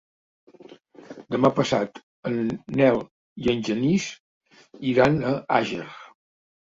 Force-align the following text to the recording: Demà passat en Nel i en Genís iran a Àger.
Demà 1.33 1.51
passat 1.59 2.01
en 2.31 2.39
Nel 2.79 2.97
i 3.43 3.53
en 3.55 3.61
Genís 3.71 4.09
iran 4.95 5.21
a 5.33 5.39
Àger. 5.59 5.87